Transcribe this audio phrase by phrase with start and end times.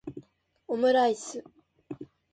[0.67, 1.43] オムライス